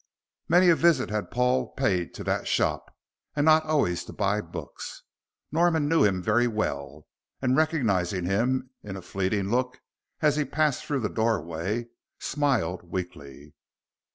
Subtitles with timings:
[0.49, 2.91] Many a visit had Paul paid to that shop,
[3.35, 5.03] and not always to buy books.
[5.51, 7.05] Norman knew him very well,
[7.39, 9.79] and, recognizing him in a fleeting look
[10.19, 13.53] as he passed through the doorway, smiled weakly.